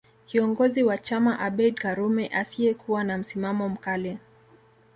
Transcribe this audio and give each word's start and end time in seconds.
Kiongozi 0.25 0.83
wa 0.83 0.97
chama 0.97 1.39
Abeid 1.39 1.75
Karume 1.75 2.27
asiyekuwa 2.27 3.03
na 3.03 3.17
msimamo 3.17 3.69
mkali 3.69 4.17